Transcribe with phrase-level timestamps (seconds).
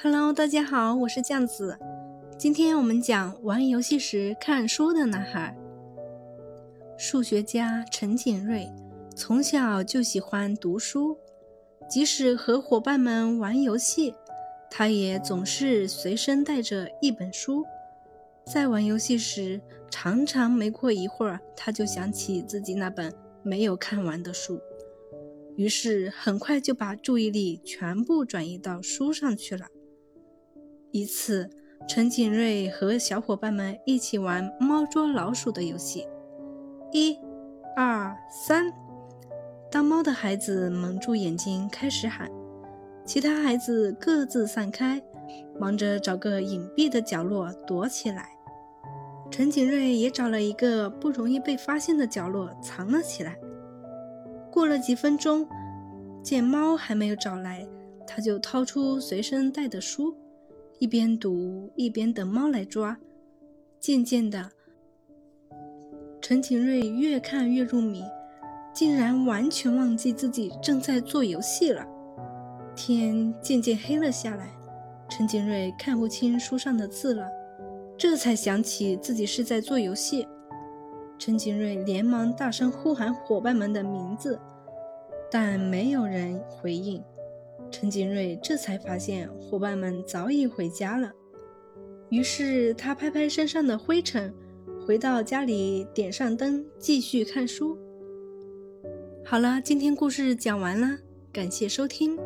[0.00, 1.76] Hello，大家好，我是酱子。
[2.38, 5.58] 今天我们讲玩游戏时看书的男孩。
[6.96, 8.70] 数学家陈景瑞
[9.16, 11.18] 从小就喜欢读书，
[11.90, 14.14] 即使和伙伴们玩游戏，
[14.70, 17.64] 他也总是随身带着一本书。
[18.46, 19.60] 在玩游戏时，
[19.90, 23.12] 常常没过一会儿，他就想起自己那本
[23.42, 24.60] 没有看完的书，
[25.56, 29.66] 于是很快就把注意力全部转移到书上去了。
[30.90, 31.50] 一次，
[31.86, 36.08] 陈景瑞和小伙伴们一起玩猫捉老鼠的游戏。
[36.92, 37.18] 一、
[37.76, 38.72] 二、三，
[39.70, 42.30] 当猫的孩子蒙住眼睛开始喊，
[43.04, 45.02] 其他孩子各自散开，
[45.60, 48.30] 忙着找个隐蔽的角落躲起来。
[49.30, 53.36] 陈景瑞也找了一个不容易被发现的角落藏了起来。
[54.50, 55.46] 过了几分钟，
[56.22, 57.68] 见猫还没有找来，
[58.06, 60.16] 他就掏出随身带的书。
[60.78, 62.96] 一边读一边等猫来抓，
[63.80, 64.48] 渐渐的，
[66.20, 68.04] 陈景瑞越看越入迷，
[68.72, 71.84] 竟然完全忘记自己正在做游戏了。
[72.76, 74.48] 天渐渐黑了下来，
[75.08, 77.26] 陈景瑞看不清书上的字了，
[77.96, 80.28] 这才想起自己是在做游戏。
[81.18, 84.38] 陈景瑞连忙大声呼喊伙伴们的名字，
[85.28, 87.02] 但没有人回应。
[87.80, 91.12] 陈景瑞这才发现伙伴们早已回家了，
[92.08, 94.34] 于是他拍拍身上的灰尘，
[94.84, 97.78] 回到家里点上灯，继续看书。
[99.24, 100.98] 好了，今天故事讲完了，
[101.32, 102.18] 感谢收听。